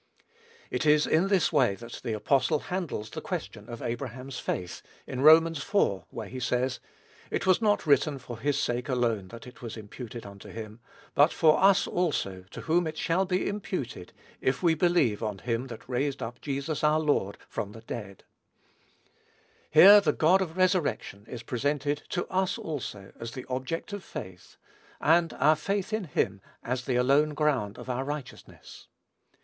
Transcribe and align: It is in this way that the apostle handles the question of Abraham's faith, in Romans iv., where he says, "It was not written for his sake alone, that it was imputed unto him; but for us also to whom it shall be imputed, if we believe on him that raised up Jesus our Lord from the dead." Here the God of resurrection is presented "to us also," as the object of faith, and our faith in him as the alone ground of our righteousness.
It 0.71 0.83
is 0.83 1.05
in 1.05 1.27
this 1.27 1.53
way 1.53 1.75
that 1.75 1.99
the 2.03 2.13
apostle 2.13 2.57
handles 2.73 3.11
the 3.11 3.21
question 3.21 3.69
of 3.69 3.83
Abraham's 3.83 4.39
faith, 4.39 4.81
in 5.05 5.21
Romans 5.21 5.59
iv., 5.59 6.05
where 6.09 6.27
he 6.27 6.39
says, 6.39 6.79
"It 7.29 7.45
was 7.45 7.61
not 7.61 7.85
written 7.85 8.17
for 8.17 8.39
his 8.39 8.57
sake 8.57 8.89
alone, 8.89 9.27
that 9.27 9.45
it 9.45 9.61
was 9.61 9.77
imputed 9.77 10.25
unto 10.25 10.49
him; 10.49 10.79
but 11.13 11.31
for 11.31 11.61
us 11.63 11.85
also 11.85 12.45
to 12.49 12.61
whom 12.61 12.87
it 12.87 12.97
shall 12.97 13.25
be 13.25 13.47
imputed, 13.47 14.11
if 14.41 14.63
we 14.63 14.73
believe 14.73 15.21
on 15.21 15.37
him 15.37 15.67
that 15.67 15.87
raised 15.87 16.23
up 16.23 16.41
Jesus 16.41 16.83
our 16.83 16.99
Lord 16.99 17.37
from 17.47 17.73
the 17.73 17.81
dead." 17.81 18.23
Here 19.69 20.01
the 20.01 20.13
God 20.13 20.41
of 20.41 20.57
resurrection 20.57 21.27
is 21.29 21.43
presented 21.43 22.01
"to 22.09 22.25
us 22.25 22.57
also," 22.57 23.11
as 23.19 23.33
the 23.33 23.45
object 23.49 23.93
of 23.93 24.03
faith, 24.03 24.57
and 24.99 25.31
our 25.33 25.55
faith 25.55 25.93
in 25.93 26.05
him 26.05 26.41
as 26.63 26.85
the 26.85 26.95
alone 26.95 27.35
ground 27.35 27.77
of 27.77 27.87
our 27.87 28.03
righteousness. 28.03 28.87